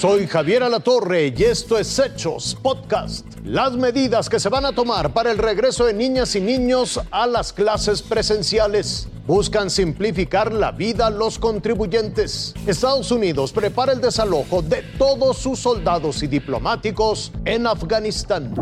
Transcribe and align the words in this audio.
Soy 0.00 0.26
Javier 0.26 0.62
Alatorre 0.62 1.34
y 1.36 1.42
esto 1.42 1.78
es 1.78 1.98
Hechos 1.98 2.56
Podcast. 2.62 3.26
Las 3.44 3.76
medidas 3.76 4.30
que 4.30 4.40
se 4.40 4.48
van 4.48 4.64
a 4.64 4.72
tomar 4.72 5.12
para 5.12 5.30
el 5.30 5.36
regreso 5.36 5.84
de 5.84 5.92
niñas 5.92 6.34
y 6.34 6.40
niños 6.40 6.98
a 7.10 7.26
las 7.26 7.52
clases 7.52 8.00
presenciales 8.00 9.08
buscan 9.26 9.68
simplificar 9.68 10.54
la 10.54 10.72
vida 10.72 11.08
a 11.08 11.10
los 11.10 11.38
contribuyentes. 11.38 12.54
Estados 12.66 13.12
Unidos 13.12 13.52
prepara 13.52 13.92
el 13.92 14.00
desalojo 14.00 14.62
de 14.62 14.82
todos 14.96 15.36
sus 15.36 15.58
soldados 15.58 16.22
y 16.22 16.28
diplomáticos 16.28 17.30
en 17.44 17.66
Afganistán. 17.66 18.54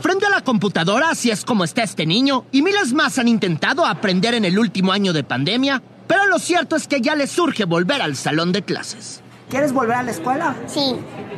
Frente 0.00 0.24
a 0.24 0.30
la 0.30 0.42
computadora, 0.42 1.10
así 1.10 1.30
es 1.30 1.44
como 1.44 1.64
está 1.64 1.82
este 1.82 2.06
niño, 2.06 2.46
y 2.50 2.62
miles 2.62 2.94
más 2.94 3.18
han 3.18 3.28
intentado 3.28 3.84
aprender 3.84 4.32
en 4.32 4.46
el 4.46 4.58
último 4.58 4.90
año 4.92 5.12
de 5.12 5.22
pandemia, 5.22 5.82
pero 6.06 6.26
lo 6.28 6.38
cierto 6.38 6.76
es 6.76 6.88
que 6.88 7.02
ya 7.02 7.14
les 7.14 7.30
surge 7.30 7.66
volver 7.66 8.00
al 8.00 8.16
salón 8.16 8.52
de 8.52 8.62
clases. 8.62 9.20
¿Quieres 9.48 9.72
volver 9.72 9.96
a 9.96 10.02
la 10.02 10.10
escuela? 10.10 10.54
Sí, 10.66 10.96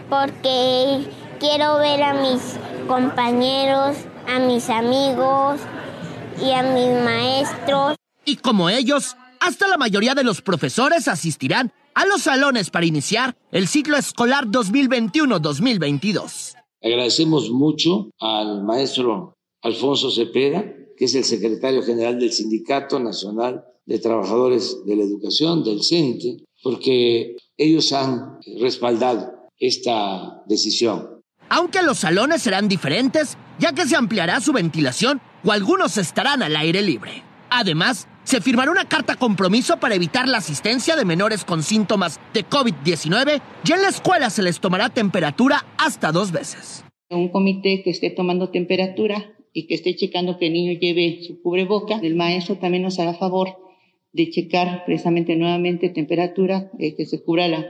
porque 0.09 1.09
quiero 1.39 1.79
ver 1.79 2.03
a 2.03 2.15
mis 2.15 2.59
compañeros, 2.89 3.99
a 4.27 4.41
mis 4.41 4.69
amigos 4.69 5.61
y 6.45 6.51
a 6.51 6.65
mis 6.65 7.05
maestros. 7.05 7.95
Y 8.25 8.35
como 8.37 8.69
ellos, 8.69 9.17
hasta 9.39 9.69
la 9.69 9.77
mayoría 9.77 10.17
de 10.17 10.25
los 10.25 10.43
profesores 10.43 11.07
asistirán 11.07 11.73
a 11.95 12.05
los 12.05 12.23
salones 12.23 12.71
para 12.71 12.85
iniciar 12.85 13.37
el 13.53 13.69
ciclo 13.69 13.97
escolar 13.97 14.47
2021-2022. 14.47 16.57
Agradecemos 16.83 17.49
mucho 17.51 18.11
al 18.19 18.65
maestro 18.65 19.35
Alfonso 19.63 20.11
Cepeda, 20.11 20.65
que 20.97 21.05
es 21.05 21.15
el 21.15 21.23
secretario 21.23 21.85
general 21.85 22.19
del 22.19 22.33
Sindicato 22.33 22.99
Nacional 22.99 23.63
de 23.87 24.01
Trabajadores 24.01 24.79
de 24.85 24.97
la 24.97 25.05
Educación, 25.05 25.63
del 25.63 25.85
CENTE, 25.85 26.39
porque 26.63 27.37
ellos 27.57 27.93
han 27.93 28.39
respaldado 28.61 29.33
esta 29.59 30.43
decisión. 30.47 31.21
Aunque 31.49 31.83
los 31.83 31.99
salones 31.99 32.43
serán 32.43 32.69
diferentes, 32.69 33.37
ya 33.59 33.73
que 33.73 33.87
se 33.87 33.97
ampliará 33.97 34.41
su 34.41 34.53
ventilación 34.53 35.21
o 35.45 35.53
algunos 35.53 35.97
estarán 35.97 36.43
al 36.43 36.57
aire 36.57 36.83
libre. 36.83 37.23
Además, 37.51 38.07
se 38.23 38.41
firmará 38.41 38.71
una 38.71 38.89
carta 38.89 39.17
compromiso 39.17 39.79
para 39.79 39.97
evitar 39.97 40.29
la 40.29 40.39
asistencia 40.39 40.95
de 40.95 41.05
menores 41.05 41.45
con 41.45 41.63
síntomas 41.63 42.21
de 42.33 42.47
COVID-19 42.47 43.43
y 43.65 43.73
en 43.73 43.83
la 43.83 43.89
escuela 43.89 44.31
se 44.31 44.43
les 44.43 44.61
tomará 44.61 44.89
temperatura 44.89 45.67
hasta 45.77 46.13
dos 46.13 46.31
veces. 46.31 46.85
Un 47.09 47.31
comité 47.31 47.83
que 47.83 47.91
esté 47.91 48.11
tomando 48.11 48.51
temperatura 48.51 49.35
y 49.53 49.67
que 49.67 49.75
esté 49.75 49.97
checando 49.97 50.39
que 50.39 50.47
el 50.47 50.53
niño 50.53 50.79
lleve 50.79 51.25
su 51.27 51.43
cubreboca. 51.43 51.99
El 52.01 52.15
maestro 52.15 52.59
también 52.59 52.85
nos 52.85 53.01
hará 53.01 53.15
favor 53.15 53.57
de 54.13 54.31
checar 54.31 54.85
precisamente 54.85 55.37
nuevamente 55.37 55.89
temperatura, 55.89 56.71
eh, 56.79 56.95
que 56.97 57.07
se 57.07 57.23
cubra 57.23 57.49
la, 57.49 57.67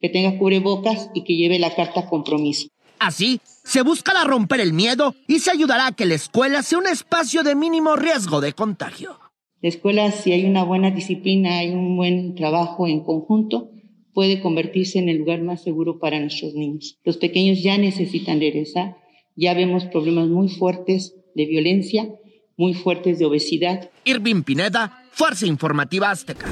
que 0.00 0.08
tenga 0.08 0.38
cubrebocas 0.38 1.10
y 1.14 1.24
que 1.24 1.36
lleve 1.36 1.58
la 1.58 1.74
carta 1.74 2.08
compromiso. 2.08 2.68
Así, 2.98 3.40
se 3.64 3.82
buscará 3.82 4.24
romper 4.24 4.60
el 4.60 4.72
miedo 4.72 5.14
y 5.26 5.40
se 5.40 5.50
ayudará 5.50 5.88
a 5.88 5.92
que 5.92 6.06
la 6.06 6.14
escuela 6.14 6.62
sea 6.62 6.78
un 6.78 6.86
espacio 6.86 7.42
de 7.42 7.54
mínimo 7.54 7.96
riesgo 7.96 8.40
de 8.40 8.52
contagio. 8.52 9.18
La 9.60 9.68
escuela, 9.68 10.10
si 10.10 10.32
hay 10.32 10.44
una 10.44 10.64
buena 10.64 10.90
disciplina, 10.90 11.58
hay 11.58 11.70
un 11.70 11.96
buen 11.96 12.34
trabajo 12.34 12.86
en 12.86 13.00
conjunto, 13.00 13.70
puede 14.12 14.40
convertirse 14.40 14.98
en 14.98 15.08
el 15.08 15.18
lugar 15.18 15.42
más 15.42 15.62
seguro 15.62 15.98
para 15.98 16.20
nuestros 16.20 16.54
niños. 16.54 16.98
Los 17.04 17.16
pequeños 17.16 17.62
ya 17.62 17.78
necesitan 17.78 18.40
regresar, 18.40 18.96
ya 19.36 19.54
vemos 19.54 19.86
problemas 19.86 20.28
muy 20.28 20.48
fuertes 20.48 21.16
de 21.34 21.46
violencia, 21.46 22.08
muy 22.56 22.74
fuertes 22.74 23.18
de 23.18 23.26
obesidad. 23.26 23.90
Irving 24.04 24.42
Pineda, 24.42 25.04
Fuerza 25.12 25.46
Informativa 25.46 26.10
Azteca. 26.10 26.46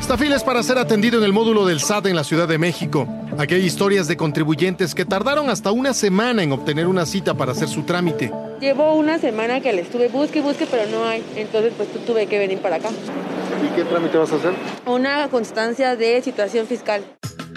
Esta 0.00 0.18
fila 0.18 0.36
es 0.36 0.42
para 0.42 0.62
ser 0.62 0.78
atendido 0.78 1.18
en 1.18 1.24
el 1.24 1.32
módulo 1.32 1.64
del 1.64 1.80
SAT 1.80 2.06
en 2.06 2.16
la 2.16 2.24
Ciudad 2.24 2.48
de 2.48 2.58
México. 2.58 3.08
Aquí 3.38 3.54
hay 3.54 3.64
historias 3.64 4.08
de 4.08 4.16
contribuyentes 4.16 4.94
que 4.94 5.04
tardaron 5.04 5.48
hasta 5.48 5.70
una 5.70 5.94
semana 5.94 6.42
en 6.42 6.52
obtener 6.52 6.86
una 6.88 7.06
cita 7.06 7.34
para 7.34 7.52
hacer 7.52 7.68
su 7.68 7.84
trámite. 7.84 8.30
Llevo 8.60 8.94
una 8.94 9.18
semana 9.18 9.60
que 9.60 9.72
le 9.72 9.82
estuve 9.82 10.08
busque 10.08 10.40
y 10.40 10.42
busque, 10.42 10.66
pero 10.70 10.90
no 10.90 11.04
hay. 11.04 11.24
Entonces, 11.36 11.72
pues 11.76 11.88
tuve 12.04 12.26
que 12.26 12.38
venir 12.38 12.58
para 12.58 12.76
acá. 12.76 12.90
¿Y 12.90 13.74
qué 13.74 13.84
trámite 13.84 14.18
vas 14.18 14.32
a 14.32 14.36
hacer? 14.36 14.52
Una 14.86 15.28
constancia 15.28 15.96
de 15.96 16.20
situación 16.20 16.66
fiscal. 16.66 17.04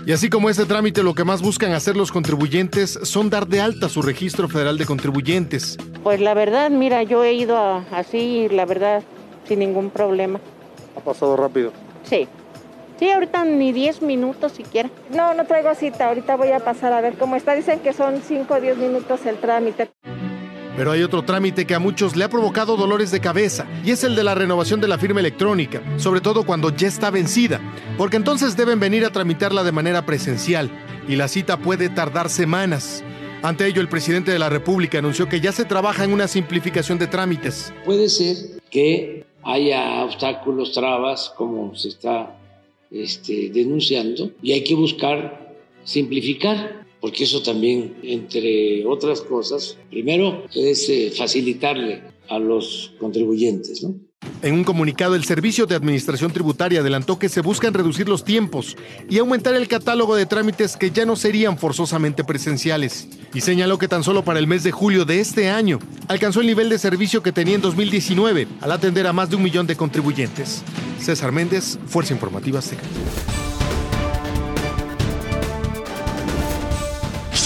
Y 0.05 0.11
así 0.11 0.29
como 0.29 0.51
ese 0.51 0.65
trámite, 0.65 1.01
lo 1.01 1.15
que 1.15 1.23
más 1.23 1.41
buscan 1.41 1.71
hacer 1.71 1.97
los 1.97 2.11
contribuyentes 2.11 2.99
son 3.01 3.31
dar 3.31 3.47
de 3.47 3.59
alta 3.59 3.89
su 3.89 4.03
registro 4.03 4.47
federal 4.47 4.77
de 4.77 4.85
contribuyentes. 4.85 5.77
Pues 6.03 6.21
la 6.21 6.35
verdad, 6.35 6.69
mira, 6.69 7.01
yo 7.01 7.23
he 7.23 7.33
ido 7.33 7.57
a, 7.57 7.83
así, 7.91 8.47
la 8.49 8.65
verdad, 8.65 9.01
sin 9.47 9.57
ningún 9.57 9.89
problema. 9.89 10.39
¿Ha 10.95 10.99
pasado 10.99 11.35
rápido? 11.35 11.71
Sí. 12.03 12.27
Sí, 12.99 13.11
ahorita 13.11 13.45
ni 13.45 13.73
10 13.73 14.03
minutos 14.03 14.51
siquiera. 14.51 14.91
No, 15.09 15.33
no 15.33 15.45
traigo 15.45 15.73
cita. 15.73 16.07
Ahorita 16.07 16.35
voy 16.35 16.51
a 16.51 16.59
pasar 16.59 16.93
a 16.93 17.01
ver 17.01 17.15
cómo 17.17 17.35
está. 17.35 17.55
Dicen 17.55 17.79
que 17.79 17.91
son 17.91 18.21
5 18.21 18.53
o 18.53 18.61
10 18.61 18.77
minutos 18.77 19.25
el 19.25 19.37
trámite. 19.37 19.89
Pero 20.77 20.91
hay 20.91 21.03
otro 21.03 21.23
trámite 21.23 21.65
que 21.65 21.75
a 21.75 21.79
muchos 21.79 22.15
le 22.15 22.25
ha 22.25 22.29
provocado 22.29 22.75
dolores 22.75 23.11
de 23.11 23.21
cabeza 23.21 23.65
y 23.83 23.91
es 23.91 24.03
el 24.03 24.15
de 24.15 24.23
la 24.23 24.35
renovación 24.35 24.81
de 24.81 24.87
la 24.87 24.97
firma 24.97 25.21
electrónica, 25.21 25.81
sobre 25.97 26.21
todo 26.21 26.43
cuando 26.43 26.75
ya 26.75 26.87
está 26.87 27.11
vencida, 27.11 27.61
porque 27.97 28.17
entonces 28.17 28.57
deben 28.57 28.79
venir 28.79 29.05
a 29.05 29.11
tramitarla 29.11 29.63
de 29.63 29.71
manera 29.71 30.05
presencial 30.05 30.69
y 31.07 31.15
la 31.15 31.27
cita 31.27 31.57
puede 31.57 31.89
tardar 31.89 32.29
semanas. 32.29 33.03
Ante 33.41 33.67
ello, 33.67 33.81
el 33.81 33.89
presidente 33.89 34.31
de 34.31 34.39
la 34.39 34.49
República 34.49 34.97
anunció 34.97 35.29
que 35.29 35.39
ya 35.39 35.51
se 35.51 35.65
trabaja 35.65 36.03
en 36.03 36.11
una 36.11 36.27
simplificación 36.27 36.97
de 36.97 37.07
trámites. 37.07 37.71
Puede 37.85 38.09
ser 38.09 38.37
que 38.71 39.23
haya 39.43 40.03
obstáculos, 40.03 40.73
trabas, 40.73 41.31
como 41.37 41.75
se 41.75 41.89
está 41.89 42.35
este, 42.89 43.51
denunciando, 43.53 44.31
y 44.41 44.53
hay 44.53 44.63
que 44.63 44.73
buscar 44.73 45.53
simplificar 45.83 46.84
porque 47.01 47.23
eso 47.23 47.41
también, 47.41 47.95
entre 48.03 48.85
otras 48.85 49.21
cosas, 49.21 49.77
primero 49.89 50.43
es 50.53 50.89
eh, 50.89 51.11
facilitarle 51.15 52.01
a 52.29 52.39
los 52.39 52.93
contribuyentes. 52.99 53.83
¿no? 53.83 53.95
En 54.41 54.53
un 54.53 54.63
comunicado, 54.63 55.15
el 55.15 55.23
Servicio 55.23 55.65
de 55.65 55.75
Administración 55.75 56.31
Tributaria 56.31 56.81
adelantó 56.81 57.17
que 57.17 57.29
se 57.29 57.41
buscan 57.41 57.73
reducir 57.73 58.07
los 58.07 58.23
tiempos 58.23 58.75
y 59.09 59.17
aumentar 59.17 59.55
el 59.55 59.67
catálogo 59.67 60.15
de 60.15 60.25
trámites 60.25 60.77
que 60.77 60.91
ya 60.91 61.05
no 61.05 61.15
serían 61.15 61.57
forzosamente 61.57 62.23
presenciales. 62.23 63.07
Y 63.33 63.41
señaló 63.41 63.77
que 63.77 63.87
tan 63.87 64.03
solo 64.03 64.23
para 64.23 64.39
el 64.39 64.47
mes 64.47 64.63
de 64.63 64.71
julio 64.71 65.05
de 65.05 65.19
este 65.19 65.49
año 65.49 65.79
alcanzó 66.07 66.41
el 66.41 66.47
nivel 66.47 66.69
de 66.69 66.79
servicio 66.79 67.23
que 67.23 67.31
tenía 67.31 67.55
en 67.55 67.61
2019 67.61 68.47
al 68.61 68.71
atender 68.71 69.07
a 69.07 69.13
más 69.13 69.29
de 69.29 69.35
un 69.35 69.43
millón 69.43 69.67
de 69.67 69.75
contribuyentes. 69.75 70.63
César 70.99 71.31
Méndez, 71.31 71.77
Fuerza 71.87 72.13
Informativa 72.13 72.59
Azteca. 72.59 72.83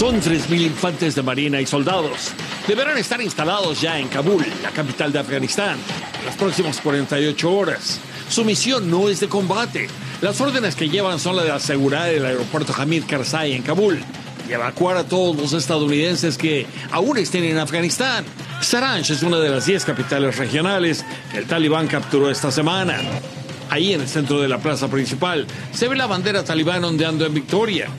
Son 0.00 0.18
3.000 0.18 0.62
infantes 0.62 1.14
de 1.14 1.22
marina 1.22 1.60
y 1.60 1.66
soldados. 1.66 2.32
Deberán 2.66 2.96
estar 2.96 3.20
instalados 3.20 3.82
ya 3.82 3.98
en 3.98 4.08
Kabul, 4.08 4.42
la 4.62 4.70
capital 4.70 5.12
de 5.12 5.18
Afganistán, 5.18 5.76
en 6.18 6.24
las 6.24 6.36
próximas 6.36 6.80
48 6.80 7.52
horas. 7.52 8.00
Su 8.30 8.42
misión 8.42 8.90
no 8.90 9.10
es 9.10 9.20
de 9.20 9.28
combate. 9.28 9.88
Las 10.22 10.40
órdenes 10.40 10.74
que 10.74 10.88
llevan 10.88 11.20
son 11.20 11.36
la 11.36 11.44
de 11.44 11.50
asegurar 11.50 12.08
el 12.08 12.24
aeropuerto 12.24 12.72
Hamid 12.74 13.04
Karzai 13.04 13.52
en 13.52 13.62
Kabul 13.62 14.02
y 14.48 14.52
evacuar 14.54 14.96
a 14.96 15.04
todos 15.04 15.36
los 15.36 15.52
estadounidenses 15.52 16.38
que 16.38 16.66
aún 16.92 17.18
estén 17.18 17.44
en 17.44 17.58
Afganistán. 17.58 18.24
Saranj 18.62 19.10
es 19.10 19.22
una 19.22 19.36
de 19.36 19.50
las 19.50 19.66
10 19.66 19.84
capitales 19.84 20.38
regionales 20.38 21.04
que 21.30 21.36
el 21.36 21.44
talibán 21.44 21.88
capturó 21.88 22.30
esta 22.30 22.50
semana. 22.50 22.96
Ahí 23.68 23.92
en 23.92 24.00
el 24.00 24.08
centro 24.08 24.40
de 24.40 24.48
la 24.48 24.56
plaza 24.60 24.88
principal 24.88 25.46
se 25.74 25.88
ve 25.88 25.94
la 25.94 26.06
bandera 26.06 26.42
talibán 26.42 26.84
ondeando 26.84 27.26
en 27.26 27.34
victoria 27.34 27.90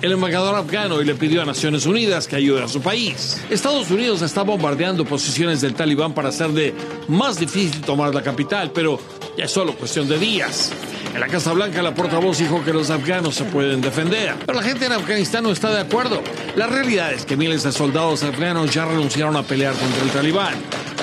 el 0.00 0.12
embajador 0.12 0.54
afgano 0.54 1.00
y 1.02 1.04
le 1.04 1.14
pidió 1.14 1.42
a 1.42 1.44
Naciones 1.44 1.86
Unidas 1.86 2.28
que 2.28 2.36
ayude 2.36 2.62
a 2.62 2.68
su 2.68 2.80
país. 2.80 3.40
Estados 3.50 3.90
Unidos 3.90 4.22
está 4.22 4.42
bombardeando 4.42 5.04
posiciones 5.04 5.60
del 5.60 5.74
talibán 5.74 6.14
para 6.14 6.28
hacer 6.28 6.50
de 6.50 6.74
más 7.08 7.38
difícil 7.38 7.80
tomar 7.80 8.14
la 8.14 8.22
capital, 8.22 8.70
pero 8.72 9.00
ya 9.36 9.44
es 9.44 9.50
solo 9.50 9.74
cuestión 9.74 10.08
de 10.08 10.18
días. 10.18 10.72
En 11.14 11.20
la 11.20 11.26
Casa 11.26 11.52
Blanca 11.52 11.82
la 11.82 11.94
portavoz 11.94 12.38
dijo 12.38 12.62
que 12.64 12.72
los 12.72 12.90
afganos 12.90 13.34
se 13.34 13.44
pueden 13.44 13.80
defender, 13.80 14.34
pero 14.46 14.60
la 14.60 14.64
gente 14.64 14.86
en 14.86 14.92
Afganistán 14.92 15.42
no 15.42 15.50
está 15.50 15.70
de 15.70 15.80
acuerdo. 15.80 16.22
La 16.54 16.66
realidad 16.66 17.12
es 17.12 17.24
que 17.24 17.36
miles 17.36 17.64
de 17.64 17.72
soldados 17.72 18.22
afganos 18.22 18.72
ya 18.72 18.84
renunciaron 18.84 19.36
a 19.36 19.42
pelear 19.42 19.74
contra 19.74 20.02
el 20.02 20.10
talibán. 20.10 20.54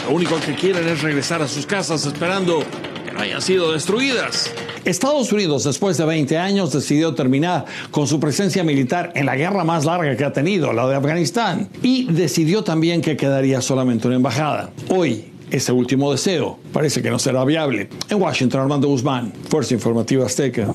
Lo 0.07 0.13
único 0.13 0.39
que 0.39 0.56
quieren 0.56 0.88
es 0.88 1.01
regresar 1.01 1.41
a 1.41 1.48
sus 1.48 1.65
casas 1.65 2.06
esperando 2.06 2.63
que 3.03 3.12
no 3.12 3.19
hayan 3.19 3.41
sido 3.41 3.74
destruidas. 3.74 4.53
Estados 4.85 5.31
Unidos, 5.31 5.63
después 5.63 5.97
de 5.97 6.05
20 6.05 6.37
años, 6.37 6.71
decidió 6.71 7.15
terminar 7.15 7.65
con 7.89 8.05
su 8.05 8.19
presencia 8.19 8.63
militar 8.63 9.11
en 9.15 9.25
la 9.25 9.35
guerra 9.35 9.63
más 9.63 9.83
larga 9.83 10.15
que 10.15 10.23
ha 10.23 10.31
tenido, 10.31 10.73
la 10.73 10.87
de 10.87 10.95
Afganistán, 10.95 11.69
y 11.81 12.05
decidió 12.11 12.63
también 12.63 13.01
que 13.01 13.17
quedaría 13.17 13.61
solamente 13.61 14.07
una 14.07 14.17
embajada. 14.17 14.69
Hoy, 14.89 15.31
ese 15.49 15.71
último 15.71 16.11
deseo 16.11 16.59
parece 16.71 17.01
que 17.01 17.09
no 17.09 17.17
será 17.17 17.43
viable. 17.45 17.89
En 18.09 18.21
Washington, 18.21 18.61
Armando 18.61 18.87
Guzmán, 18.87 19.33
Fuerza 19.49 19.73
Informativa 19.73 20.25
Azteca. 20.25 20.71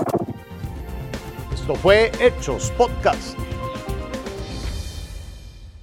Esto 1.55 1.75
fue 1.77 2.11
Hechos 2.21 2.73
Podcast. 2.77 3.39